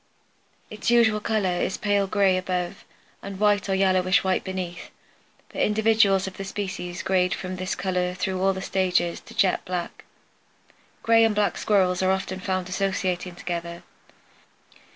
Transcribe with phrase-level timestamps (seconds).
[0.71, 2.83] Its usual color is pale gray above
[3.21, 4.89] and white or yellowish white beneath,
[5.49, 9.63] but individuals of the species grade from this color through all the stages to jet
[9.63, 10.03] black.
[11.03, 13.83] Gray and black Squirrels are often found associating together.